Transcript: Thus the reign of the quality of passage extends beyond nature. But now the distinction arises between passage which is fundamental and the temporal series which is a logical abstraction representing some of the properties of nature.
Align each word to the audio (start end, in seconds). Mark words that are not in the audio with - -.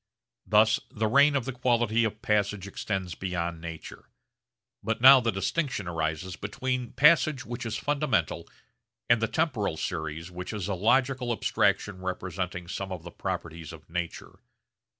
Thus 0.47 0.79
the 0.89 1.05
reign 1.07 1.35
of 1.35 1.45
the 1.45 1.51
quality 1.51 2.05
of 2.05 2.23
passage 2.23 2.65
extends 2.67 3.13
beyond 3.13 3.61
nature. 3.61 4.09
But 4.81 4.99
now 4.99 5.19
the 5.19 5.29
distinction 5.31 5.87
arises 5.87 6.35
between 6.35 6.93
passage 6.93 7.45
which 7.45 7.67
is 7.67 7.77
fundamental 7.77 8.47
and 9.07 9.21
the 9.21 9.27
temporal 9.27 9.77
series 9.77 10.31
which 10.31 10.53
is 10.53 10.67
a 10.67 10.73
logical 10.73 11.31
abstraction 11.31 12.01
representing 12.01 12.67
some 12.67 12.91
of 12.91 13.03
the 13.03 13.11
properties 13.11 13.71
of 13.71 13.91
nature. 13.91 14.39